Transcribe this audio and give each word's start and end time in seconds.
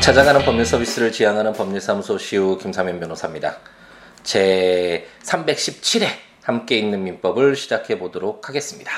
찾아가는 0.00 0.42
법률 0.46 0.64
서비스를 0.64 1.12
지향하는 1.12 1.52
법률사무소 1.52 2.16
시우 2.16 2.56
김사면 2.56 2.98
변호사입니다. 3.00 3.58
제 4.22 5.06
317회 5.24 6.06
함께 6.42 6.78
있는 6.78 7.04
민법을 7.04 7.54
시작해 7.54 7.98
보도록 7.98 8.48
하겠습니다. 8.48 8.90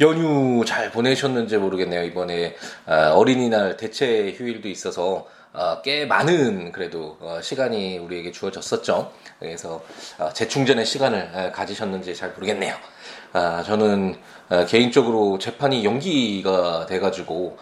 연휴 0.00 0.62
잘 0.66 0.90
보내셨는지 0.90 1.56
모르겠네요. 1.56 2.02
이번에 2.04 2.54
아, 2.84 3.12
어린이날 3.12 3.78
대체 3.78 4.34
휴일도 4.36 4.68
있어서 4.68 5.26
어, 5.54 5.80
꽤 5.82 6.04
많은 6.04 6.72
그래도 6.72 7.16
어, 7.20 7.38
시간이 7.40 7.98
우리에게 7.98 8.32
주어졌었죠. 8.32 9.12
그래서 9.38 9.84
어, 10.18 10.30
재충전의 10.32 10.84
시간을 10.84 11.52
가지셨는지 11.52 12.14
잘 12.16 12.30
모르겠네요. 12.30 12.74
아, 13.32 13.62
저는 13.64 14.16
개인적으로 14.68 15.38
재판이 15.38 15.84
연기가 15.84 16.86
돼가지고 16.86 17.58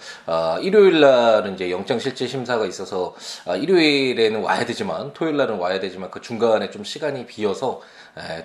일요일 0.60 1.00
날은 1.00 1.54
이제 1.54 1.70
영장 1.70 1.98
실질 1.98 2.28
심사가 2.28 2.66
있어서 2.66 3.14
일요일에는 3.46 4.42
와야 4.42 4.66
되지만 4.66 5.14
토요일 5.14 5.38
날은 5.38 5.56
와야 5.56 5.80
되지만 5.80 6.10
그 6.10 6.20
중간에 6.20 6.68
좀 6.68 6.84
시간이 6.84 7.24
비어서 7.24 7.80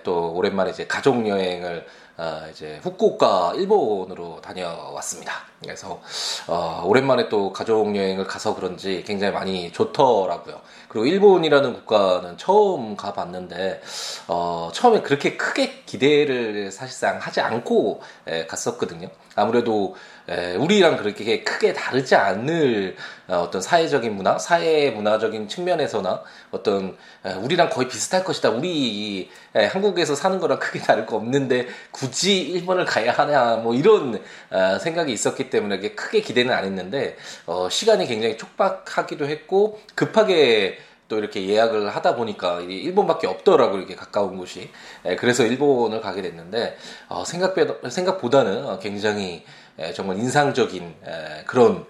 또 0.04 0.34
오랜만에 0.36 0.72
이제 0.72 0.88
가족 0.88 1.28
여행을 1.28 1.86
어, 2.18 2.48
이제 2.50 2.80
후쿠오카 2.82 3.54
일본으로 3.58 4.42
다녀왔습니다. 4.42 5.34
그래서 5.62 6.02
어, 6.48 6.84
오랜만에 6.86 7.30
또 7.30 7.52
가족 7.52 7.96
여행을 7.96 8.26
가서 8.28 8.56
그런지 8.56 9.04
굉장히 9.06 9.34
많이 9.34 9.72
좋더라고요. 9.72 10.62
그리고 10.88 11.06
일본이라는 11.08 11.74
국가는 11.74 12.38
처음 12.38 12.96
가봤는데 12.96 13.82
어, 14.28 14.70
처음에 14.74 15.02
그렇게 15.02 15.36
크게 15.36 15.84
기대를 15.86 16.72
사실상 16.72 17.18
하지 17.18 17.42
않고 17.42 18.02
에, 18.28 18.46
갔었거든요. 18.46 19.10
아무래도 19.36 19.96
에, 20.30 20.56
우리랑 20.56 20.98
그렇게 20.98 21.44
크게 21.44 21.74
다르지 21.74 22.16
않을 22.16 22.96
어, 23.28 23.38
어떤 23.38 23.62
사회적인 23.62 24.16
문화, 24.16 24.38
사회 24.38 24.90
문화적인 24.92 25.48
측면에서나 25.48 26.24
어떤 26.52 26.98
에, 27.26 27.34
우리랑 27.34 27.70
거의 27.70 27.88
비슷할 27.88 28.24
것이다. 28.24 28.50
우리 28.50 29.30
에, 29.56 29.66
한국에서 29.66 30.16
사는 30.16 30.40
거랑 30.40 30.60
크게 30.60 30.80
다를 30.80 31.06
거 31.06 31.18
없는데 31.18 31.68
굳이 31.92 32.42
일본을 32.42 32.86
가야 32.86 33.12
하냐 33.12 33.58
뭐 33.58 33.74
이런 33.74 34.22
어, 34.50 34.80
생각이 34.80 35.14
있었기 35.14 35.47
때문에 35.50 35.80
크게 35.80 36.22
기대는 36.22 36.54
안 36.54 36.66
했는데 36.66 37.16
어, 37.46 37.70
시간이 37.70 38.08
굉장히 38.08 38.38
촉박하기도 38.38 39.28
했고 39.28 39.80
급하게 39.96 40.78
또 41.08 41.18
이렇게 41.18 41.48
예약을 41.48 41.96
하다 41.96 42.16
보니까 42.16 42.60
일본밖에 42.62 43.28
없더라고 43.28 43.78
이렇게 43.78 43.96
가까운 43.96 44.38
곳이. 44.38 44.70
예, 45.06 45.16
그래서 45.16 45.46
일본을 45.46 46.02
가게 46.02 46.22
됐는데 46.22 46.78
어, 47.08 47.24
생각보다 47.26 47.90
생각보다는 47.90 48.66
어, 48.66 48.80
굉장히 48.80 49.44
예, 49.80 49.94
정말 49.94 50.18
인상적인 50.18 50.96
예, 51.06 51.44
그런 51.46 51.86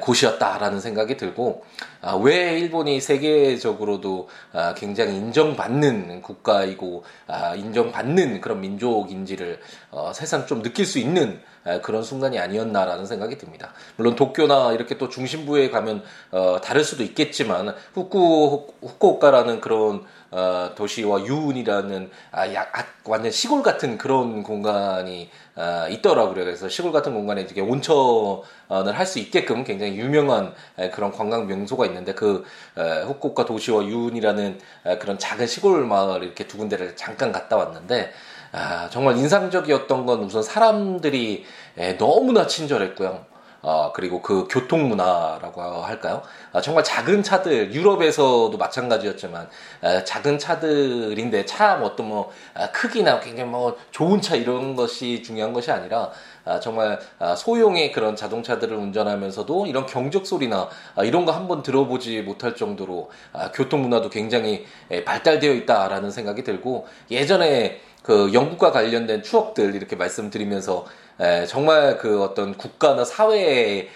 곳이었다라는 0.00 0.80
생각이 0.80 1.16
들고 1.16 1.64
아, 2.00 2.14
왜 2.14 2.58
일본이 2.58 3.00
세계적으로도 3.00 4.28
아, 4.52 4.74
굉장히 4.74 5.16
인정받는 5.16 6.22
국가이고 6.22 7.04
아, 7.26 7.54
인정받는 7.54 8.40
그런 8.40 8.60
민족인지를 8.60 9.60
어, 9.90 10.12
세상 10.14 10.46
좀 10.46 10.62
느낄 10.62 10.86
수 10.86 10.98
있는 10.98 11.40
그런 11.82 12.02
순간이 12.02 12.38
아니었나라는 12.38 13.06
생각이 13.06 13.38
듭니다. 13.38 13.72
물론 13.96 14.16
도쿄나 14.16 14.72
이렇게 14.72 14.96
또 14.98 15.08
중심부에 15.08 15.70
가면 15.70 16.02
어, 16.30 16.60
다를 16.62 16.84
수도 16.84 17.02
있겠지만 17.02 17.74
후쿠 17.94 18.66
후쿠오카라는 18.80 19.60
그런 19.60 20.04
어, 20.30 20.72
도시와 20.74 21.24
유운이라는 21.24 22.10
아, 22.32 22.52
약, 22.52 22.78
아, 22.78 22.84
완전 23.04 23.32
시골 23.32 23.62
같은 23.62 23.96
그런 23.96 24.42
공간이 24.42 25.30
아, 25.54 25.88
있더라고요. 25.88 26.34
그래서 26.34 26.68
시골 26.68 26.92
같은 26.92 27.14
공간에 27.14 27.40
이렇게 27.40 27.62
온천을 27.62 28.98
할 28.98 29.06
수 29.06 29.18
있게끔 29.18 29.64
굉장히 29.64 29.96
유명한 29.96 30.52
에, 30.78 30.90
그런 30.90 31.10
관광 31.10 31.46
명소가 31.46 31.86
있는데 31.86 32.12
그 32.12 32.44
에, 32.76 33.02
후쿠오카 33.04 33.46
도시와 33.46 33.84
유운이라는 33.84 34.58
에, 34.84 34.98
그런 34.98 35.18
작은 35.18 35.46
시골 35.46 35.86
마을 35.86 36.22
이렇게 36.22 36.46
두 36.46 36.58
군데를 36.58 36.94
잠깐 36.94 37.32
갔다 37.32 37.56
왔는데 37.56 38.12
아, 38.52 38.88
정말 38.90 39.16
인상적이었던 39.16 40.06
건 40.06 40.22
우선 40.22 40.42
사람들이 40.42 41.44
에, 41.76 41.96
너무나 41.98 42.46
친절했고요. 42.46 43.26
어, 43.60 43.90
그리고 43.92 44.22
그 44.22 44.46
교통 44.48 44.88
문화라고 44.88 45.60
할까요? 45.60 46.22
아, 46.52 46.60
정말 46.60 46.84
작은 46.84 47.24
차들, 47.24 47.74
유럽에서도 47.74 48.56
마찬가지였지만, 48.56 49.48
아, 49.82 50.04
작은 50.04 50.38
차들인데 50.38 51.44
차뭐 51.44 51.84
어떤 51.84 52.08
뭐, 52.08 52.30
아, 52.54 52.70
크기나 52.70 53.18
굉장히 53.18 53.50
뭐 53.50 53.76
좋은 53.90 54.20
차 54.20 54.36
이런 54.36 54.76
것이 54.76 55.24
중요한 55.24 55.52
것이 55.52 55.72
아니라, 55.72 56.10
아, 56.44 56.60
정말 56.60 57.00
아, 57.18 57.34
소형의 57.34 57.90
그런 57.90 58.14
자동차들을 58.14 58.76
운전하면서도 58.76 59.66
이런 59.66 59.86
경적 59.86 60.24
소리나 60.24 60.68
아, 60.94 61.02
이런 61.02 61.24
거 61.24 61.32
한번 61.32 61.64
들어보지 61.64 62.22
못할 62.22 62.54
정도로 62.54 63.10
아, 63.32 63.50
교통 63.52 63.82
문화도 63.82 64.08
굉장히 64.08 64.66
에, 64.90 65.04
발달되어 65.04 65.52
있다라는 65.52 66.12
생각이 66.12 66.44
들고, 66.44 66.86
예전에 67.10 67.80
그 68.02 68.32
영국과 68.32 68.72
관련된 68.72 69.22
추억들 69.22 69.74
이렇게 69.74 69.96
말씀드리면서 69.96 70.86
에, 71.20 71.46
정말 71.46 71.98
그 71.98 72.22
어떤 72.22 72.56
국가나 72.56 73.04
사회의 73.04 73.88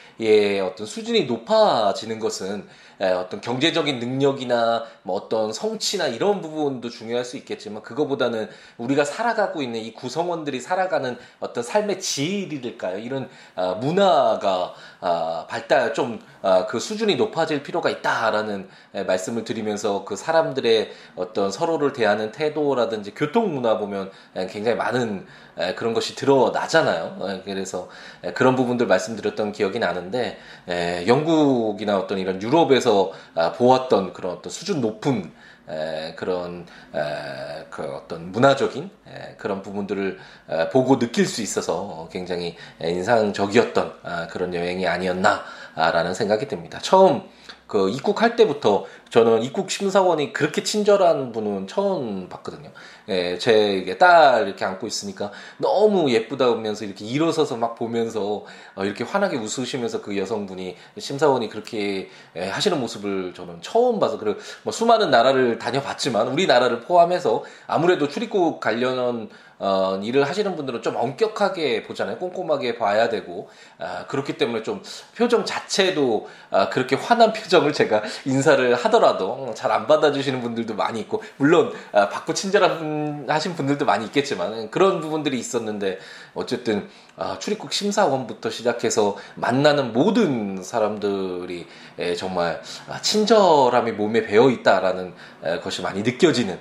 어떤 0.61 0.87
수준이 0.87 1.25
높아지는 1.25 2.19
것은 2.19 2.67
에, 3.03 3.11
어떤 3.11 3.41
경제적인 3.41 3.99
능력이나 3.99 4.85
뭐 5.03 5.17
어떤 5.17 5.53
성취나 5.53 6.07
이런 6.07 6.41
부분도 6.41 6.89
중요할 6.89 7.25
수 7.25 7.37
있겠지만 7.37 7.83
그거보다는 7.83 8.49
우리가 8.79 9.05
살아가고 9.05 9.61
있는 9.61 9.81
이 9.81 9.93
구성원들이 9.93 10.61
살아가는 10.61 11.19
어떤 11.41 11.65
삶의 11.65 12.01
질일까요? 12.01 12.99
이런 12.99 13.29
아, 13.57 13.73
문화가 13.75 14.75
아, 15.01 15.47
발달 15.49 15.95
좀그 15.95 16.21
아, 16.43 16.67
수준이 16.79 17.17
높아질 17.17 17.65
필요가 17.65 17.91
있다라는 17.91 18.69
에, 18.95 19.03
말씀을 19.03 19.43
드리면서 19.43 20.05
그 20.05 20.15
사람들의 20.15 20.93
어떤 21.17 21.51
서로를 21.51 21.93
대하는 21.93 22.31
태도라든지 22.31 23.15
교통 23.15 23.53
문화 23.53 23.79
보면 23.79 24.13
에, 24.37 24.47
굉장히 24.47 24.77
많은 24.77 25.27
에, 25.59 25.75
그런 25.75 25.93
것이 25.93 26.15
드러나잖아요. 26.15 27.19
에, 27.29 27.43
그래서 27.45 27.89
에, 28.23 28.33
그런 28.33 28.55
부분들 28.55 28.87
말씀드렸던 28.87 29.51
기억이 29.51 29.81
나는데 29.81 30.12
에, 30.15 31.07
영국이나 31.07 31.99
어떤 31.99 32.19
이런 32.19 32.41
유럽에서 32.43 33.13
아, 33.35 33.53
보았던 33.53 34.13
그런 34.13 34.33
어떤 34.33 34.51
수준 34.51 34.81
높은 34.81 35.31
에, 35.69 36.15
그런 36.17 36.67
에, 36.95 37.67
그 37.71 37.83
어떤 37.83 38.33
문화적인 38.33 38.91
에, 39.07 39.35
그런 39.39 39.63
부분들을 39.63 40.19
에, 40.51 40.69
보고 40.71 40.99
느낄 40.99 41.27
수 41.27 41.43
있어서 41.43 42.09
굉장히 42.11 42.57
인상적이었던 42.83 43.93
아, 44.03 44.27
그런 44.29 44.55
여행이 44.55 44.87
아니었나라는 44.87 46.15
생각이 46.15 46.49
듭니다. 46.49 46.79
처음 46.83 47.23
그 47.67 47.89
입국할 47.89 48.37
때부터 48.37 48.85
저는 49.11 49.43
입국 49.43 49.71
심사원이 49.71 50.33
그렇게 50.33 50.63
친절한 50.63 51.33
분은 51.33 51.67
처음 51.69 52.29
봤거든요. 52.29 52.71
예, 53.09 53.39
제 53.39 53.85
딸 53.99 54.47
이렇게 54.47 54.65
안고 54.65 54.87
있으니까 54.87 55.31
너무 55.59 56.11
예쁘다면서 56.11 56.85
이렇게 56.85 57.05
일어서서 57.05 57.57
막 57.57 57.75
보면서 57.75 58.45
어, 58.75 58.85
이렇게 58.85 59.05
환하게 59.05 59.37
웃으시면서 59.39 60.03
그 60.03 60.17
여성분이 60.17 60.77
심사원이 60.99 61.49
그렇게 61.49 62.11
예, 62.37 62.49
하시는 62.49 62.79
모습을 62.81 63.33
저는 63.35 63.61
처음 63.63 63.99
봐서 63.99 64.19
그리고 64.19 64.39
뭐 64.63 64.73
수많은 64.73 65.11
나라를 65.11 65.59
다녀봤지만 65.59 66.29
우리나라를 66.29 66.81
포함해서 66.81 67.45
아무래도 67.67 68.09
출입국 68.09 68.61
관련 68.61 69.29
어, 69.59 70.01
일을 70.03 70.29
하시는 70.29 70.57
분들은 70.57 70.83
좀 70.83 70.97
엄격하게 70.97 71.85
보잖아요. 71.85 72.19
꼼꼼하게 72.19 72.79
봐야 72.79 73.09
되고 73.09 73.49
아, 73.79 74.07
그렇기 74.09 74.37
때문에 74.37 74.65
좀 74.65 74.83
표정 75.17 75.45
자체도 75.45 76.29
아, 76.51 76.69
그렇게 76.69 76.97
환한 76.97 77.33
표정을 77.43 77.73
제가 77.73 78.03
인사를 78.25 78.75
하더라도 78.77 79.53
잘 79.55 79.73
안 79.73 79.87
받아주시는 79.87 80.43
분들도 80.43 80.75
많이 80.75 81.01
있고 81.01 81.23
물론 81.39 81.73
아, 81.93 82.09
받고 82.09 82.35
친절한 82.35 83.25
하신 83.29 83.55
분들도 83.55 83.85
많이 83.85 84.05
있겠지만 84.07 84.71
그런 84.71 85.01
부분들이 85.01 85.39
있었는데 85.39 85.99
어쨌든 86.35 86.89
아, 87.17 87.39
출입국 87.39 87.73
심사원부터 87.73 88.51
시작해서 88.51 89.17
만나는 89.35 89.93
모든 89.93 90.63
사람들이 90.63 91.67
에, 91.99 92.15
정말 92.15 92.61
아, 92.89 93.01
친절함이 93.01 93.93
몸에 93.93 94.25
배어 94.25 94.51
있다라는 94.51 95.15
에, 95.45 95.61
것이 95.61 95.83
많이 95.83 96.03
느껴지는 96.03 96.59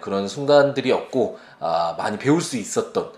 그런 0.00 0.28
순간들이었고 0.28 1.38
아, 1.60 1.94
많이 1.98 2.18
배울 2.18 2.40
수 2.40 2.56
있었던 2.56 3.12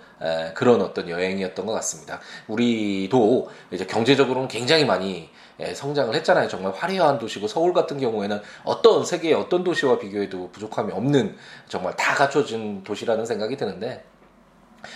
그런 0.54 0.80
어떤 0.80 1.08
여행이었던 1.10 1.66
것 1.66 1.72
같습니다. 1.74 2.20
우리도 2.48 3.48
이제 3.70 3.84
경제적으로는 3.84 4.48
굉장히 4.48 4.84
많이 4.86 5.28
성장을 5.74 6.14
했잖아요. 6.14 6.48
정말 6.48 6.72
화려한 6.72 7.18
도시고 7.18 7.46
서울 7.46 7.72
같은 7.72 7.98
경우에는 7.98 8.40
어떤 8.64 9.04
세계의 9.04 9.34
어떤 9.34 9.64
도시와 9.64 9.98
비교해도 9.98 10.50
부족함이 10.52 10.92
없는 10.92 11.36
정말 11.68 11.94
다 11.96 12.14
갖춰진 12.14 12.84
도시라는 12.84 13.24
생각이 13.24 13.56
드는데 13.56 14.04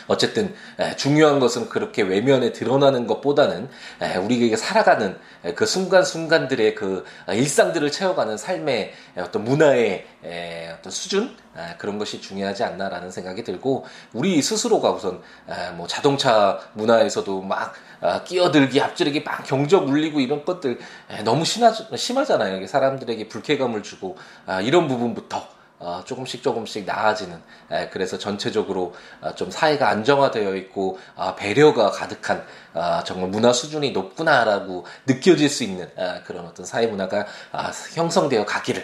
어쨌든 0.06 0.54
중요한 0.96 1.40
것은 1.40 1.68
그렇게 1.68 2.02
외면에 2.02 2.52
드러나는 2.52 3.06
것보다는 3.06 3.68
우리에게 4.22 4.56
살아가는 4.56 5.16
그 5.54 5.66
순간순간들의 5.66 6.74
그 6.74 7.04
일상들을 7.28 7.90
채워가는 7.90 8.36
삶의 8.36 8.92
어떤 9.18 9.44
문화의 9.44 10.06
어떤 10.78 10.90
수준 10.90 11.36
그런 11.78 11.98
것이 11.98 12.20
중요하지 12.20 12.64
않나라는 12.64 13.10
생각이 13.10 13.44
들고 13.44 13.86
우리 14.12 14.40
스스로가 14.42 14.90
우선 14.92 15.20
뭐 15.76 15.86
자동차 15.86 16.60
문화에서도 16.74 17.42
막 17.42 17.74
아, 18.00 18.24
끼어들기 18.24 18.80
앞지르기 18.80 19.22
막 19.22 19.44
경적 19.44 19.86
울리고 19.86 20.20
이런 20.20 20.44
것들 20.44 20.78
너무 21.24 21.44
심하, 21.44 21.72
심하잖아요. 21.72 22.66
사람들에게 22.66 23.28
불쾌감을 23.28 23.82
주고 23.82 24.16
아, 24.46 24.60
이런 24.60 24.88
부분부터 24.88 25.36
어, 25.36 25.59
조금씩 26.04 26.42
조금씩 26.42 26.84
나아지는 26.84 27.40
에, 27.70 27.88
그래서 27.88 28.18
전체적으로 28.18 28.94
어, 29.20 29.34
좀 29.34 29.50
사회가 29.50 29.88
안정화되어 29.88 30.54
있고 30.56 30.98
어, 31.16 31.34
배려가 31.34 31.90
가득한 31.90 32.44
어, 32.74 33.00
정말 33.04 33.30
문화 33.30 33.52
수준이 33.52 33.92
높구나라고 33.92 34.84
느껴질 35.06 35.48
수 35.48 35.64
있는 35.64 35.90
어, 35.96 36.20
그런 36.24 36.46
어떤 36.46 36.66
사회 36.66 36.86
문화가 36.86 37.26
어, 37.52 37.62
형성되어 37.94 38.44
가기를 38.44 38.82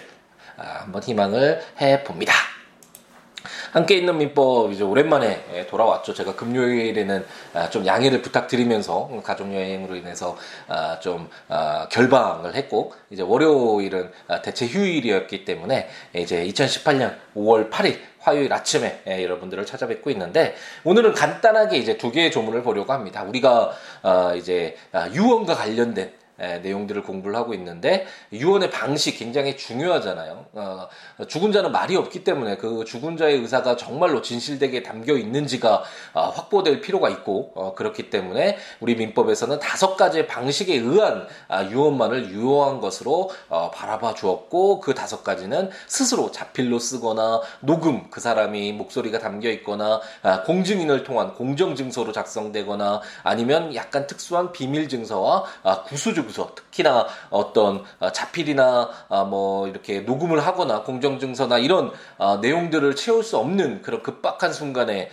어, 0.56 0.62
한번 0.62 1.02
희망을 1.02 1.62
해 1.80 2.02
봅니다. 2.02 2.32
함께 3.76 3.96
있는 3.96 4.16
민법 4.16 4.72
이제 4.72 4.82
오랜만에 4.82 5.44
예, 5.52 5.66
돌아왔죠. 5.66 6.14
제가 6.14 6.34
금요일에는 6.34 7.26
아, 7.52 7.68
좀 7.68 7.84
양해를 7.84 8.22
부탁드리면서 8.22 9.20
가족 9.22 9.52
여행으로 9.52 9.96
인해서 9.96 10.38
아, 10.66 10.98
좀 10.98 11.28
아, 11.48 11.86
결방을 11.90 12.54
했고 12.54 12.94
이제 13.10 13.22
월요일은 13.22 14.10
대체 14.42 14.66
휴일이었기 14.66 15.44
때문에 15.44 15.90
이제 16.14 16.46
2018년 16.46 17.16
5월 17.36 17.68
8일 17.68 17.98
화요일 18.18 18.50
아침에 18.54 19.02
예, 19.08 19.22
여러분들을 19.22 19.66
찾아뵙고 19.66 20.08
있는데 20.08 20.54
오늘은 20.84 21.12
간단하게 21.12 21.76
이제 21.76 21.98
두 21.98 22.10
개의 22.10 22.30
조문을 22.30 22.62
보려고 22.62 22.94
합니다. 22.94 23.24
우리가 23.24 23.72
이제 24.38 24.74
유언과 25.12 25.54
관련된 25.54 26.10
에, 26.38 26.58
내용들을 26.58 27.02
공부를 27.02 27.36
하고 27.36 27.54
있는데 27.54 28.06
유언의 28.32 28.70
방식 28.70 29.18
굉장히 29.18 29.56
중요하잖아요. 29.56 30.46
어, 30.52 30.88
죽은 31.26 31.52
자는 31.52 31.72
말이 31.72 31.96
없기 31.96 32.24
때문에 32.24 32.56
그 32.56 32.84
죽은 32.84 33.16
자의 33.16 33.38
의사가 33.38 33.76
정말로 33.76 34.20
진실되게 34.22 34.82
담겨 34.82 35.14
있는지가 35.14 35.82
어, 36.14 36.28
확보될 36.28 36.80
필요가 36.80 37.08
있고 37.08 37.52
어, 37.54 37.74
그렇기 37.74 38.10
때문에 38.10 38.58
우리 38.80 38.96
민법에서는 38.96 39.58
다섯 39.60 39.96
가지의 39.96 40.26
방식에 40.26 40.74
의한 40.74 41.26
아, 41.48 41.64
유언만을 41.64 42.30
유효한 42.30 42.80
것으로 42.80 43.30
어, 43.48 43.70
바라봐 43.70 44.14
주었고 44.14 44.80
그 44.80 44.94
다섯 44.94 45.24
가지는 45.24 45.70
스스로 45.86 46.30
자필로 46.30 46.78
쓰거나 46.78 47.40
녹음 47.60 48.10
그 48.10 48.20
사람이 48.20 48.72
목소리가 48.72 49.18
담겨 49.18 49.50
있거나 49.50 50.00
아, 50.22 50.42
공증인을 50.42 51.04
통한 51.04 51.34
공정증서로 51.34 52.12
작성되거나 52.12 53.00
아니면 53.22 53.74
약간 53.74 54.06
특수한 54.06 54.52
비밀 54.52 54.88
증서와 54.88 55.44
아, 55.62 55.82
구수증 55.82 56.25
공정증서 56.26 56.54
특히나 56.54 57.06
어떤 57.30 57.84
어, 57.98 58.10
자필이나 58.10 58.90
아, 59.08 59.24
뭐 59.24 59.68
이렇게 59.68 60.00
녹음을 60.00 60.44
하거나 60.44 60.82
공정증서나 60.82 61.58
이런 61.58 61.92
아, 62.18 62.38
내용들을 62.40 62.96
채울 62.96 63.22
수 63.22 63.38
없는 63.38 63.82
그런 63.82 64.02
급박한 64.02 64.52
순간에 64.52 65.10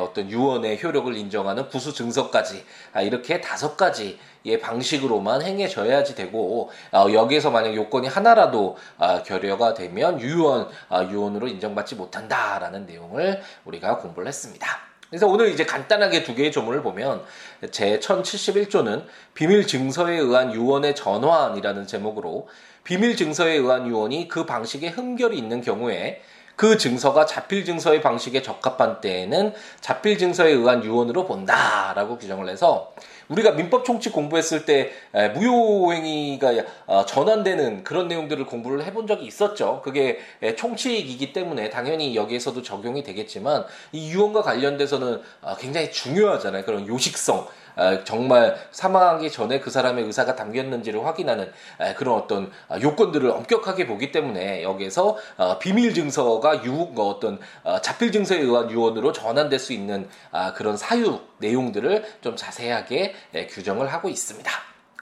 어떤 0.00 0.30
유언의 0.30 0.82
효력을 0.82 1.16
인정하는 1.16 1.68
부수 1.68 1.92
증서까지 1.94 2.64
아, 2.92 3.02
이렇게 3.02 3.40
다섯 3.40 3.76
가지 3.76 4.18
의 4.42 4.58
방식으로만 4.58 5.42
행해져야지 5.42 6.14
되고 6.14 6.70
여기에서 6.94 7.50
만약 7.50 7.74
요건이 7.74 8.08
하나라도 8.08 8.78
결여가 9.26 9.74
되면 9.74 10.18
유언 10.18 10.66
유언으로 11.10 11.46
인정받지 11.46 11.96
못한다라는 11.96 12.86
내용을 12.86 13.42
우리가 13.66 13.98
공부를 13.98 14.28
했습니다. 14.28 14.89
그래서 15.10 15.26
오늘 15.26 15.50
이제 15.50 15.64
간단하게 15.64 16.22
두 16.22 16.36
개의 16.36 16.52
조문을 16.52 16.82
보면 16.82 17.24
제 17.72 17.98
1071조는 17.98 19.04
비밀 19.34 19.66
증서에 19.66 20.16
의한 20.16 20.54
유언의 20.54 20.94
전환이라는 20.94 21.86
제목으로 21.88 22.48
비밀 22.84 23.16
증서에 23.16 23.54
의한 23.54 23.88
유언이 23.88 24.28
그 24.28 24.46
방식에 24.46 24.88
흠결이 24.88 25.36
있는 25.36 25.60
경우에 25.60 26.22
그 26.60 26.76
증서가 26.76 27.24
자필 27.24 27.64
증서의 27.64 28.02
방식에 28.02 28.42
적합한 28.42 29.00
때에는 29.00 29.54
자필 29.80 30.18
증서에 30.18 30.50
의한 30.50 30.84
유언으로 30.84 31.24
본다라고 31.24 32.18
규정을 32.18 32.50
해서 32.50 32.92
우리가 33.28 33.52
민법 33.52 33.86
총칙 33.86 34.12
공부했을 34.12 34.66
때 34.66 34.92
무효행위가 35.36 36.52
어, 36.86 37.06
전환되는 37.06 37.82
그런 37.82 38.08
내용들을 38.08 38.44
공부를 38.44 38.84
해본 38.84 39.06
적이 39.06 39.24
있었죠. 39.24 39.80
그게 39.82 40.18
총칙이기 40.58 41.32
때문에 41.32 41.70
당연히 41.70 42.14
여기에서도 42.14 42.60
적용이 42.60 43.04
되겠지만 43.04 43.64
이 43.92 44.10
유언과 44.10 44.42
관련돼서는 44.42 45.22
어, 45.40 45.56
굉장히 45.56 45.90
중요하잖아요. 45.90 46.66
그런 46.66 46.86
요식성. 46.86 47.46
아, 47.80 48.04
정말 48.04 48.54
사망하기 48.72 49.30
전에 49.30 49.58
그 49.58 49.70
사람의 49.70 50.04
의사가 50.04 50.36
담겼는지를 50.36 51.06
확인하는 51.06 51.50
아, 51.78 51.94
그런 51.94 52.14
어떤 52.14 52.52
아, 52.68 52.78
요건들을 52.78 53.30
엄격하게 53.30 53.86
보기 53.86 54.12
때문에 54.12 54.62
여기에서 54.62 55.16
비밀 55.60 55.94
증서가 55.94 56.62
유뭐 56.62 57.08
어떤 57.08 57.38
자필 57.82 58.12
증서에 58.12 58.40
의한 58.40 58.70
유언으로 58.70 59.12
전환될 59.12 59.58
수 59.58 59.72
있는 59.72 60.08
그런 60.54 60.76
사유 60.76 61.20
내용들을 61.38 62.04
좀 62.20 62.36
자세하게 62.36 63.14
예, 63.34 63.46
규정을 63.46 63.92
하고 63.92 64.08
있습니다. 64.08 64.50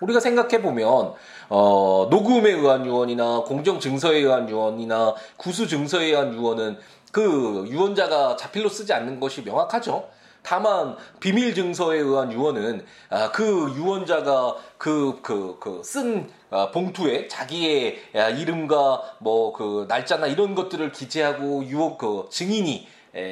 우리가 0.01 0.21
생각해 0.21 0.63
보면 0.63 1.15
어, 1.49 2.07
녹음에 2.11 2.51
의한 2.53 2.87
유언이나 2.87 3.41
공정 3.41 3.81
증서에 3.81 4.19
의한 4.19 4.49
유언이나 4.49 5.15
구수 5.37 5.67
증서에 5.67 6.07
의한 6.07 6.35
유언은 6.35 6.79
그 7.11 7.67
유언자가 7.69 8.37
자필로 8.37 8.69
쓰지 8.69 8.93
않는 8.93 9.19
것이 9.19 9.43
명확하죠. 9.43 10.18
다만 10.43 10.96
비밀 11.20 11.55
증서에 11.55 11.99
의한 11.99 12.32
유언은 12.32 12.85
아, 13.11 13.31
그 13.32 13.73
유언자가 13.76 14.56
그 14.79 15.20
그 15.23 15.58
그쓴 15.58 16.31
아, 16.50 16.70
봉투에 16.70 17.29
자기의 17.29 17.99
아, 18.14 18.29
이름과 18.31 19.17
뭐 19.20 19.52
그 19.52 19.87
날짜나 19.88 20.26
이런 20.26 20.55
것들을 20.55 20.93
기재하고 20.93 21.64
유언 21.64 21.99
그 21.99 22.29
증인이 22.31 22.88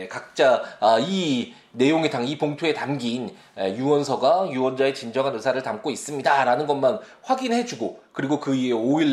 각자 0.08 0.62
이 1.06 1.54
내용에 1.72 2.08
당, 2.08 2.26
이 2.26 2.38
봉투에 2.38 2.72
담긴 2.72 3.30
유언서가 3.58 4.48
유언자의 4.50 4.94
진정한 4.94 5.34
의사를 5.34 5.62
담고 5.62 5.90
있습니다라는 5.90 6.66
것만 6.66 6.98
확인해주고 7.22 8.00
그리고 8.12 8.40
그 8.40 8.54
이에 8.54 8.70
5일 8.70 9.12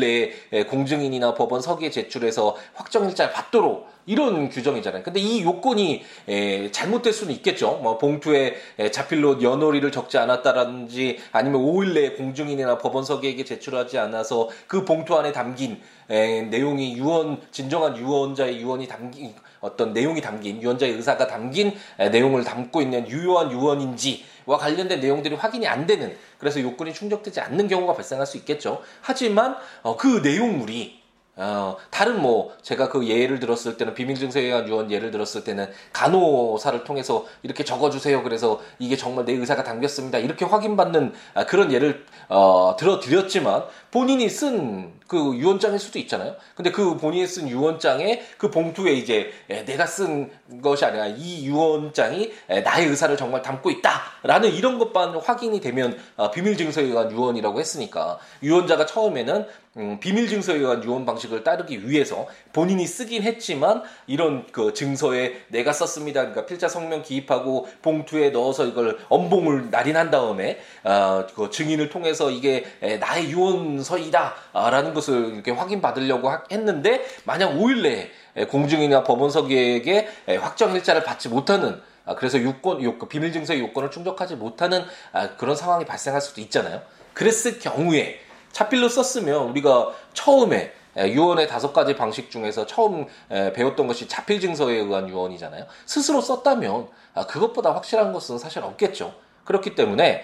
내에 0.50 0.64
공증인이나 0.64 1.34
법원 1.34 1.60
서기에 1.60 1.90
제출해서 1.90 2.56
확정일자를 2.72 3.34
받도록 3.34 3.86
이런 4.06 4.48
규정이잖아요. 4.48 5.02
근데 5.02 5.20
이 5.20 5.42
요건이 5.42 6.02
에, 6.28 6.70
잘못될 6.70 7.12
수는 7.12 7.34
있겠죠. 7.34 7.80
뭐 7.82 7.98
봉투에 7.98 8.54
에, 8.78 8.90
자필로 8.90 9.42
연월일을 9.42 9.92
적지 9.92 10.18
않았다라든지 10.18 11.18
아니면 11.32 11.62
5일 11.62 11.94
내에 11.94 12.10
공증인이나 12.10 12.78
법원 12.78 13.04
서기에게 13.04 13.44
제출하지 13.44 13.98
않아서 13.98 14.48
그 14.66 14.84
봉투 14.84 15.16
안에 15.16 15.32
담긴 15.32 15.80
에, 16.10 16.42
내용이 16.42 16.96
유언 16.96 17.40
진정한 17.50 17.96
유언자의 17.96 18.60
유언이 18.60 18.88
담긴 18.88 19.34
어떤 19.64 19.92
내용이 19.92 20.20
담긴 20.20 20.60
유언자의 20.60 20.92
의사가 20.92 21.26
담긴 21.26 21.74
에, 21.98 22.10
내용을 22.10 22.44
담고 22.44 22.82
있는 22.82 23.08
유효한 23.08 23.50
유언인지와 23.50 24.58
관련된 24.58 25.00
내용들이 25.00 25.36
확인이 25.36 25.66
안 25.66 25.86
되는 25.86 26.14
그래서 26.38 26.60
요건이 26.60 26.92
충족되지 26.92 27.40
않는 27.40 27.68
경우가 27.68 27.94
발생할 27.94 28.26
수 28.26 28.36
있겠죠. 28.36 28.82
하지만 29.00 29.56
어, 29.82 29.96
그 29.96 30.20
내용물이 30.22 31.04
어, 31.36 31.76
다른 31.90 32.22
뭐 32.22 32.54
제가 32.62 32.88
그 32.88 33.08
예를 33.08 33.40
들었을 33.40 33.76
때는 33.76 33.94
비밀증서에 33.94 34.42
의한 34.42 34.68
유언 34.68 34.92
예를 34.92 35.10
들었을 35.10 35.42
때는 35.42 35.68
간호사를 35.92 36.84
통해서 36.84 37.26
이렇게 37.42 37.64
적어주세요. 37.64 38.22
그래서 38.22 38.60
이게 38.78 38.96
정말 38.96 39.24
내 39.24 39.32
의사가 39.32 39.64
담겼습니다. 39.64 40.18
이렇게 40.18 40.44
확인받는 40.44 41.12
아, 41.34 41.44
그런 41.46 41.72
예를 41.72 42.06
어, 42.28 42.76
들어드렸지만 42.78 43.64
본인이 43.94 44.28
쓴 44.28 44.94
그 45.06 45.36
유언장일 45.36 45.78
수도 45.78 45.98
있잖아요. 46.00 46.34
근데 46.56 46.70
그 46.70 46.96
본인이 46.96 47.26
쓴 47.26 47.48
유언장에 47.48 48.22
그 48.38 48.50
봉투에 48.50 48.92
이제 48.92 49.30
내가 49.46 49.86
쓴 49.86 50.30
것이 50.62 50.84
아니라 50.84 51.06
이 51.06 51.46
유언장이 51.46 52.32
나의 52.64 52.88
의사를 52.88 53.16
정말 53.16 53.42
담고 53.42 53.70
있다라는 53.70 54.52
이런 54.54 54.78
것만 54.78 55.16
확인이 55.16 55.60
되면 55.60 55.96
어, 56.16 56.30
비밀 56.30 56.56
증서에 56.56 56.84
의한 56.84 57.12
유언이라고 57.12 57.60
했으니까 57.60 58.18
유언자가 58.42 58.86
처음에는 58.86 59.46
음, 59.76 59.98
비밀 59.98 60.28
증서에 60.28 60.56
의한 60.56 60.84
유언 60.84 61.04
방식을 61.04 61.42
따르기 61.42 61.88
위해서 61.88 62.28
본인이 62.52 62.86
쓰긴 62.86 63.24
했지만 63.24 63.82
이런 64.06 64.46
그 64.52 64.72
증서에 64.72 65.42
내가 65.48 65.72
썼습니다. 65.72 66.20
그러니까 66.20 66.46
필자 66.46 66.68
성명 66.68 67.02
기입하고 67.02 67.68
봉투에 67.82 68.30
넣어서 68.30 68.66
이걸 68.66 68.98
엄봉을 69.08 69.70
날인한 69.70 70.10
다음에 70.10 70.60
어, 70.84 71.26
그 71.34 71.50
증인을 71.50 71.88
통해서 71.88 72.30
이게 72.30 72.64
나의 73.00 73.30
유언 73.30 73.82
서이다라는 73.84 74.94
것을 74.94 75.34
이렇게 75.34 75.52
확인 75.52 75.80
받으려고 75.80 76.30
했는데 76.50 77.04
만약 77.24 77.50
5일 77.50 77.82
내에 77.82 78.46
공증이나 78.46 79.04
법원서기에게 79.04 80.08
확정 80.40 80.74
일자를 80.74 81.04
받지 81.04 81.28
못하는 81.28 81.80
아, 82.06 82.14
그래서 82.14 82.42
요건, 82.42 82.82
요건 82.82 83.08
비밀 83.08 83.32
증서의 83.32 83.60
요건을 83.60 83.90
충족하지 83.90 84.36
못하는 84.36 84.84
아, 85.12 85.36
그런 85.36 85.56
상황이 85.56 85.84
발생할 85.84 86.20
수도 86.20 86.40
있잖아요. 86.42 86.82
그랬을 87.14 87.58
경우에 87.58 88.20
차필로 88.52 88.88
썼으면 88.88 89.48
우리가 89.50 89.92
처음에 90.12 90.72
유언의 90.96 91.48
다섯 91.48 91.72
가지 91.72 91.96
방식 91.96 92.30
중에서 92.30 92.66
처음 92.66 93.06
배웠던 93.28 93.88
것이 93.88 94.06
자필 94.06 94.40
증서에 94.40 94.76
의한 94.76 95.08
유언이잖아요. 95.08 95.66
스스로 95.86 96.20
썼다면 96.20 96.88
아, 97.14 97.26
그것보다 97.26 97.74
확실한 97.74 98.12
것은 98.12 98.38
사실 98.38 98.62
없겠죠. 98.62 99.14
그렇기 99.44 99.74
때문에 99.74 100.22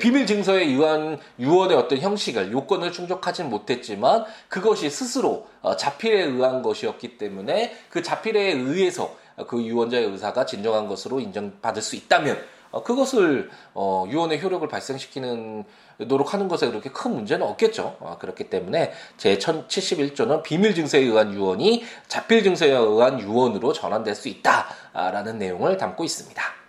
비밀 0.00 0.26
증서에 0.26 0.64
의한 0.64 1.18
유언의 1.38 1.76
어떤 1.76 1.98
형식을 1.98 2.52
요건을 2.52 2.92
충족하진 2.92 3.50
못했지만 3.50 4.24
그것이 4.48 4.90
스스로 4.90 5.46
어, 5.60 5.76
자필에 5.76 6.22
의한 6.22 6.62
것이었기 6.62 7.18
때문에 7.18 7.76
그 7.88 8.02
자필에 8.02 8.52
의해서 8.52 9.16
그 9.46 9.62
유언자의 9.62 10.06
의사가 10.06 10.46
진정한 10.46 10.88
것으로 10.88 11.20
인정받을 11.20 11.82
수 11.82 11.96
있다면 11.96 12.38
어, 12.72 12.82
그것을 12.82 13.50
어, 13.74 14.06
유언의 14.08 14.42
효력을 14.42 14.66
발생시키는 14.66 15.64
노력하는 15.98 16.48
것에 16.48 16.68
그렇게 16.68 16.90
큰 16.90 17.14
문제는 17.14 17.46
없겠죠. 17.46 17.96
어, 18.00 18.16
그렇기 18.18 18.50
때문에 18.50 18.92
제 19.18 19.38
1071조는 19.38 20.42
비밀 20.42 20.74
증서에 20.74 21.00
의한 21.02 21.32
유언이 21.34 21.84
자필 22.08 22.42
증서에 22.42 22.70
의한 22.70 23.20
유언으로 23.20 23.72
전환될 23.72 24.14
수 24.14 24.28
있다라는 24.28 25.38
내용을 25.38 25.76
담고 25.76 26.02
있습니다. 26.02 26.61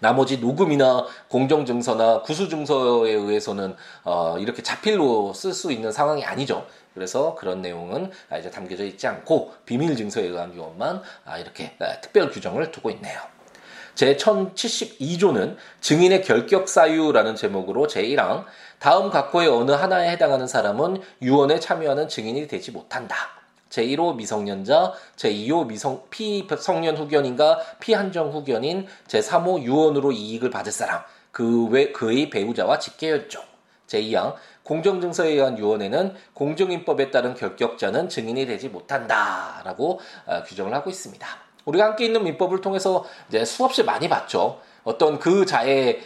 나머지 0.00 0.38
녹음이나 0.38 1.06
공정증서나 1.28 2.22
구수증서에 2.22 3.12
의해서는 3.12 3.76
어, 4.04 4.36
이렇게 4.38 4.62
자필로 4.62 5.32
쓸 5.34 5.52
수 5.52 5.72
있는 5.72 5.92
상황이 5.92 6.24
아니죠. 6.24 6.66
그래서 6.94 7.34
그런 7.36 7.62
내용은 7.62 8.10
이제 8.38 8.50
담겨져 8.50 8.84
있지 8.84 9.06
않고 9.06 9.52
비밀 9.64 9.96
증서에 9.96 10.24
의한 10.24 10.54
유언만 10.54 11.02
아, 11.24 11.38
이렇게 11.38 11.76
아, 11.78 12.00
특별 12.00 12.30
규정을 12.30 12.70
두고 12.70 12.90
있네요. 12.90 13.20
제 13.94 14.16
1072조는 14.16 15.56
증인의 15.80 16.22
결격 16.22 16.68
사유라는 16.68 17.34
제목으로 17.34 17.88
제1항 17.88 18.44
다음 18.78 19.10
각호의 19.10 19.48
어느 19.48 19.72
하나에 19.72 20.10
해당하는 20.10 20.46
사람은 20.46 21.02
유언에 21.20 21.58
참여하는 21.58 22.08
증인이 22.08 22.46
되지 22.46 22.70
못한다. 22.70 23.37
제1호 23.70 24.16
미성년자, 24.16 24.92
제2호 25.16 25.66
미성, 25.66 26.02
피성년 26.10 26.96
후견인과 26.96 27.60
피한정 27.80 28.32
후견인, 28.32 28.86
제3호 29.06 29.62
유언으로 29.62 30.12
이익을 30.12 30.50
받을 30.50 30.72
사람, 30.72 31.02
그 31.30 31.66
외, 31.66 31.92
그의 31.92 32.30
배우자와 32.30 32.78
직계혈종. 32.78 33.42
제2항 33.86 34.34
공정증서에 34.64 35.30
의한 35.30 35.58
유언에는 35.58 36.14
공정인법에 36.34 37.10
따른 37.10 37.34
결격자는 37.34 38.10
증인이 38.10 38.46
되지 38.46 38.68
못한다 38.68 39.62
라고 39.64 39.98
어, 40.26 40.42
규정을 40.42 40.74
하고 40.74 40.90
있습니다. 40.90 41.26
우리가 41.64 41.84
함께 41.86 42.04
있는 42.04 42.24
민법을 42.24 42.60
통해서 42.60 43.04
이제 43.28 43.44
수없이 43.44 43.82
많이 43.82 44.08
봤죠. 44.08 44.60
어떤 44.84 45.18
그 45.18 45.44
자의 45.44 46.00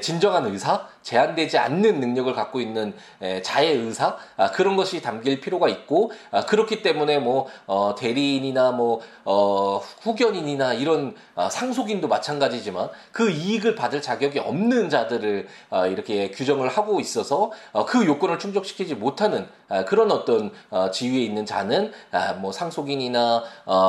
진정한 0.00 0.46
의사, 0.46 0.88
제한되지 1.02 1.58
않는 1.58 2.00
능력을 2.00 2.32
갖고 2.34 2.60
있는 2.60 2.94
자의 3.42 3.76
의사? 3.76 4.16
아, 4.36 4.50
그런 4.50 4.76
것이 4.76 5.00
담길 5.00 5.40
필요가 5.40 5.68
있고 5.68 6.12
아, 6.30 6.44
그렇기 6.44 6.82
때문에 6.82 7.18
뭐 7.18 7.46
어, 7.66 7.94
대리인이나 7.96 8.72
뭐 8.72 9.00
어, 9.24 9.80
후견인이나 10.02 10.74
이런 10.74 11.14
아, 11.34 11.48
상속인도 11.48 12.08
마찬가지지만 12.08 12.88
그 13.12 13.30
이익을 13.30 13.74
받을 13.74 14.02
자격이 14.02 14.38
없는 14.38 14.90
자들을 14.90 15.46
이렇게 15.90 16.30
규정을 16.30 16.68
하고 16.68 17.00
있어서 17.00 17.52
어, 17.72 17.84
그 17.84 18.06
요건을 18.06 18.38
충족시키지 18.38 18.94
못하는 18.94 19.46
그런 19.86 20.10
어떤 20.10 20.52
어, 20.70 20.90
지위에 20.90 21.20
있는 21.20 21.46
자는 21.46 21.92
뭐 22.40 22.52
상속인이나 22.52 23.44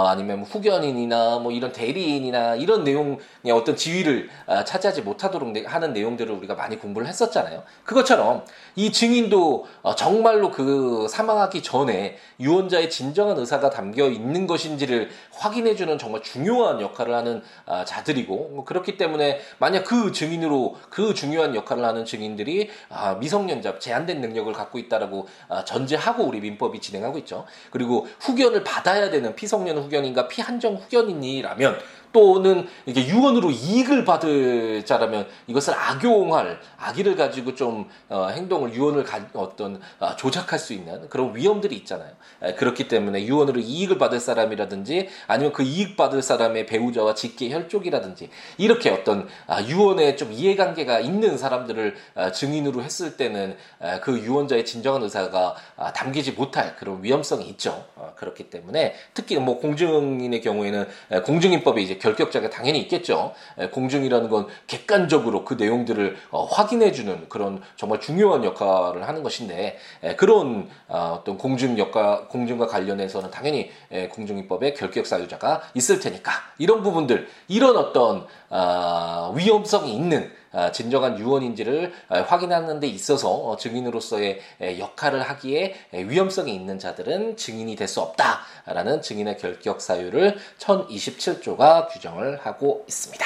아니면 0.07 0.39
뭐 0.39 0.47
후견인이나 0.47 1.39
뭐 1.39 1.51
이런 1.51 1.71
대리인이나 1.71 2.55
이런 2.55 2.83
내용의 2.83 3.19
어떤 3.51 3.75
지위를 3.75 4.29
차지하지 4.65 5.01
못하도록 5.01 5.53
하는 5.65 5.93
내용들을 5.93 6.33
우리가 6.33 6.55
많이 6.55 6.79
공부를 6.79 7.02
공부를 7.03 7.07
했었잖아요. 7.07 7.63
그것처럼 7.83 8.45
이 8.75 8.91
증인도 8.91 9.65
어, 9.81 9.95
정말로 9.95 10.49
그 10.49 11.07
사망하기 11.09 11.61
전에 11.61 12.17
유언자의 12.39 12.89
진정한 12.89 13.37
의사가 13.37 13.69
담겨 13.69 14.07
있는 14.07 14.47
것인지를 14.47 15.09
확인해주는 15.31 15.97
정말 15.97 16.23
중요한 16.23 16.81
역할을 16.81 17.13
하는 17.13 17.43
아, 17.65 17.85
자들이고 17.85 18.51
뭐 18.53 18.65
그렇기 18.65 18.97
때문에 18.97 19.41
만약 19.59 19.83
그 19.83 20.11
증인으로 20.11 20.75
그 20.89 21.13
중요한 21.13 21.55
역할을 21.55 21.85
하는 21.85 22.05
증인들이 22.05 22.69
아, 22.89 23.15
미성년자 23.15 23.79
제한된 23.79 24.21
능력을 24.21 24.51
갖고 24.53 24.79
있다라고 24.79 25.27
아, 25.49 25.63
전제하고 25.63 26.23
우리 26.23 26.39
민법이 26.39 26.79
진행하고 26.79 27.19
있죠. 27.19 27.45
그리고 27.69 28.07
후견을 28.19 28.63
받아야 28.63 29.11
되는 29.11 29.35
피성년 29.35 29.77
후견인과 29.77 30.27
피한정 30.27 30.75
후견인이라면 30.75 31.79
또는 32.13 32.67
이게 32.85 33.07
유언으로 33.07 33.51
이익을 33.51 34.05
받을 34.05 34.85
자라면 34.85 35.27
이것을 35.47 35.73
악용할 35.73 36.59
악의를 36.77 37.15
가지고 37.15 37.55
좀 37.55 37.89
어, 38.07 38.27
행동을 38.27 38.73
유언을 38.73 39.03
가, 39.03 39.19
어떤 39.33 39.81
어, 39.99 40.15
조작할 40.15 40.59
수 40.59 40.73
있는 40.73 41.09
그런 41.09 41.35
위험들이 41.35 41.75
있잖아요. 41.77 42.11
에, 42.43 42.53
그렇기 42.53 42.87
때문에 42.87 43.25
유언으로 43.25 43.59
이익을 43.59 43.97
받을 43.97 44.19
사람이라든지 44.19 45.09
아니면 45.27 45.51
그 45.53 45.63
이익 45.63 45.97
받을 45.97 46.21
사람의 46.21 46.67
배우자와 46.67 47.15
직계 47.15 47.49
혈족이라든지 47.49 48.29
이렇게 48.57 48.91
어떤 48.91 49.27
아, 49.47 49.63
유언에 49.63 50.15
좀 50.15 50.31
이해관계가 50.31 50.99
있는 50.99 51.37
사람들을 51.37 51.95
아, 52.15 52.31
증인으로 52.31 52.83
했을 52.83 53.17
때는 53.17 53.57
아, 53.79 53.99
그 53.99 54.19
유언자의 54.19 54.65
진정한 54.65 55.01
의사가 55.01 55.55
아, 55.77 55.93
담기지 55.93 56.33
못할 56.33 56.75
그런 56.75 57.03
위험성이 57.03 57.47
있죠. 57.49 57.85
어, 57.95 58.13
그렇기 58.15 58.51
때문에 58.51 58.93
특히 59.15 59.37
뭐 59.37 59.57
공증인의 59.57 60.41
경우에는 60.41 60.87
공증인법이 61.25 61.81
이제 61.81 61.97
결격자가 62.03 62.49
당연히 62.49 62.79
있겠죠. 62.79 63.33
공증이라는 63.71 64.29
건 64.29 64.47
객관적으로 64.67 65.45
그 65.45 65.53
내용들을 65.53 66.17
어, 66.31 66.43
확인해주는 66.43 67.29
그런 67.29 67.61
정말 67.77 68.01
중요한 68.01 68.43
역할을 68.43 69.07
하는 69.07 69.23
것인데 69.23 69.77
그런 70.17 70.69
어, 70.89 71.19
어떤 71.19 71.37
공증 71.37 71.77
역할, 71.77 72.27
공증과 72.27 72.67
관련해서는 72.67 73.31
당연히 73.31 73.71
공증인법에 74.11 74.73
결격 74.73 75.07
사유자가 75.07 75.61
있을 75.73 75.99
테니까 75.99 76.33
이런 76.57 76.83
부분들, 76.83 77.27
이런 77.47 77.77
어떤 77.77 78.27
아, 78.49 79.31
위험성이 79.35 79.95
있는 79.95 80.29
아, 80.29 80.42
진정한 80.73 81.17
유언인지를 81.17 81.93
아, 82.09 82.21
확인하는 82.21 82.79
데 82.79 82.87
있어서 82.87 83.29
어, 83.31 83.55
증인으로서의 83.57 84.39
역할을 84.79 85.21
하기에 85.21 85.75
위험성이 85.93 86.53
있는 86.53 86.79
자들은 86.79 87.37
증인이 87.37 87.75
될 87.77 87.87
수 87.93 88.01
없다라는 88.01 89.01
증인의 89.01 89.37
결격 89.37 89.79
사유를 89.81 90.37
1027조가 90.57 91.89
규정을 91.91 92.39
하고 92.43 92.83
있습니다. 92.87 93.25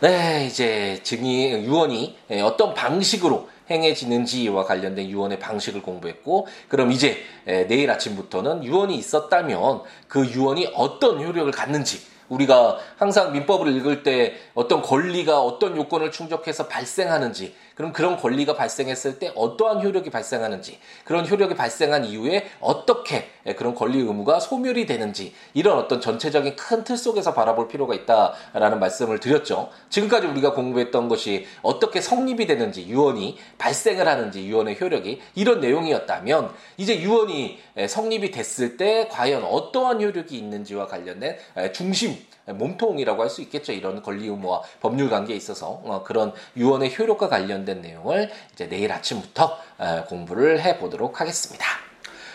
네, 0.00 0.46
이제 0.46 1.00
증인 1.02 1.62
유언이 1.64 2.16
어떤 2.42 2.74
방식으로 2.74 3.48
행해지는지와 3.70 4.64
관련된 4.64 5.08
유언의 5.10 5.38
방식을 5.38 5.82
공부했고 5.82 6.46
그럼 6.68 6.90
이제 6.90 7.18
내일 7.44 7.90
아침부터는 7.90 8.64
유언이 8.64 8.96
있었다면 8.96 9.82
그 10.08 10.26
유언이 10.26 10.72
어떤 10.74 11.22
효력을 11.22 11.50
갖는지 11.52 12.00
우리가 12.28 12.78
항상 12.96 13.32
민법을 13.32 13.74
읽을 13.76 14.02
때 14.02 14.34
어떤 14.54 14.82
권리가 14.82 15.40
어떤 15.40 15.76
요건을 15.76 16.10
충족해서 16.10 16.68
발생하는지, 16.68 17.54
그럼 17.78 17.92
그런 17.92 18.16
권리가 18.16 18.56
발생했을 18.56 19.20
때 19.20 19.30
어떠한 19.36 19.82
효력이 19.84 20.10
발생하는지, 20.10 20.80
그런 21.04 21.28
효력이 21.28 21.54
발생한 21.54 22.04
이후에 22.06 22.44
어떻게 22.58 23.28
그런 23.56 23.76
권리 23.76 23.98
의무가 24.00 24.40
소멸이 24.40 24.84
되는지, 24.84 25.32
이런 25.54 25.78
어떤 25.78 26.00
전체적인 26.00 26.56
큰 26.56 26.82
틀 26.82 26.96
속에서 26.96 27.34
바라볼 27.34 27.68
필요가 27.68 27.94
있다라는 27.94 28.80
말씀을 28.80 29.20
드렸죠. 29.20 29.68
지금까지 29.90 30.26
우리가 30.26 30.54
공부했던 30.54 31.08
것이 31.08 31.46
어떻게 31.62 32.00
성립이 32.00 32.48
되는지, 32.48 32.88
유언이 32.88 33.38
발생을 33.58 34.08
하는지, 34.08 34.44
유언의 34.48 34.80
효력이 34.80 35.20
이런 35.36 35.60
내용이었다면, 35.60 36.50
이제 36.78 37.00
유언이 37.00 37.60
성립이 37.88 38.32
됐을 38.32 38.76
때 38.76 39.06
과연 39.08 39.44
어떠한 39.44 40.02
효력이 40.02 40.36
있는지와 40.36 40.88
관련된 40.88 41.36
중심, 41.72 42.16
몸통이라고 42.46 43.22
할 43.22 43.28
수 43.28 43.42
있겠죠. 43.42 43.72
이런 43.72 44.02
권리 44.02 44.26
의무와 44.26 44.62
법률 44.80 45.10
관계에 45.10 45.36
있어서 45.36 45.82
어, 45.84 46.02
그런 46.02 46.32
유언의 46.56 46.98
효력과 46.98 47.28
관련된 47.28 47.67
내용을 47.74 48.30
이제 48.52 48.68
내일 48.68 48.92
아침부터 48.92 49.58
어, 49.78 50.04
공부를 50.08 50.60
해 50.60 50.78
보도록 50.78 51.20
하겠습니다. 51.20 51.64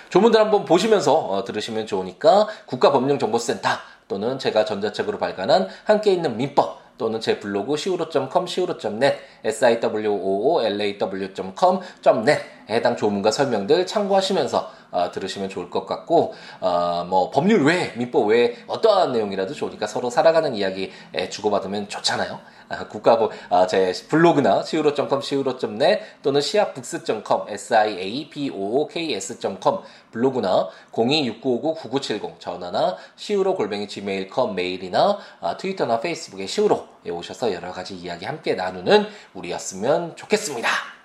조문들 0.10 0.40
한번 0.40 0.66
보시면서 0.66 1.16
어, 1.16 1.44
들으시면 1.44 1.88
좋으니까 1.88 2.48
국가법령정보센터 2.68 3.70
또는 4.08 4.38
제가 4.38 4.66
전자책으로 4.66 5.18
발간한 5.18 5.68
함께 5.86 6.14
있는 6.14 6.38
민법 6.38 6.84
또는 6.98 7.20
제 7.20 7.40
블로그 7.40 7.74
siwo.com, 7.74 8.46
siwo.net, 8.46 9.18
siwoolaw.com.net 9.44 12.42
해당 12.70 12.96
조문과 12.96 13.32
설명들 13.32 13.88
참고하시면서 13.88 14.72
어, 14.92 15.12
들으시면 15.12 15.50
좋을 15.50 15.72
것 15.72 15.88
같고 15.88 16.36
어, 16.62 17.04
뭐 17.10 17.32
법률 17.32 17.66
외 17.66 17.92
민법 17.98 18.28
외에 18.28 18.56
어떠한 18.68 19.14
내용이라도 19.14 19.56
좋으니까 19.56 19.88
서로 19.88 20.12
살아가는 20.12 20.54
이야기 20.54 20.92
주고받으면 21.30 21.90
좋잖아요. 21.90 22.40
아, 22.74 22.88
국가부 22.88 23.30
아, 23.50 23.68
제 23.68 23.92
블로그나 24.10 24.62
siwo.com, 24.62 25.20
siwo.net 25.20 26.02
또는 26.22 26.42
siabooks.com, 26.42 27.54
siabooks.com 27.54 29.80
블로그나 30.12 30.70
026959-9970 30.92 32.40
전화나 32.40 32.98
siwo 33.18 33.56
골뱅이 33.56 33.88
gmail.com 33.88 34.56
메일이나 34.56 35.20
아, 35.42 35.58
트위터나 35.58 36.00
페이스북에 36.00 36.44
siwo에 36.44 37.10
오셔서 37.10 37.52
여러 37.54 37.72
가지 37.72 37.96
이야기 37.96 38.26
함께 38.26 38.56
나누는 38.56 39.08
우리였으면 39.34 40.16
좋겠습니다. 40.16 41.03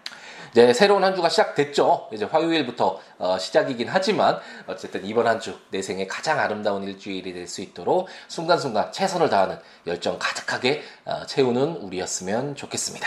이제 0.53 0.73
새로운 0.73 1.05
한 1.05 1.15
주가 1.15 1.29
시작됐죠. 1.29 2.09
이제 2.13 2.25
화요일부터 2.25 3.01
어, 3.19 3.39
시작이긴 3.39 3.89
하지만 3.89 4.39
어쨌든 4.67 5.05
이번 5.05 5.27
한 5.27 5.41
주 5.41 5.59
내 5.71 5.83
생에 5.83 6.07
가장 6.07 6.39
아름다운 6.39 6.83
일주일이 6.85 7.33
될 7.33 7.47
수 7.49 7.61
있도록 7.63 8.09
순간순간 8.29 8.93
최선을 8.93 9.29
다하는 9.31 9.59
열정 9.87 10.19
가득하게 10.19 10.83
어, 11.05 11.27
채우는 11.27 11.77
우리였으면 11.77 12.55
좋겠습니다. 12.57 13.07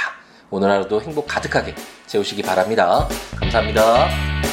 오늘 0.49 0.69
하루도 0.69 1.01
행복 1.01 1.27
가득하게 1.27 1.75
채우시기 2.07 2.41
바랍니다. 2.43 3.07
감사합니다. 3.39 4.50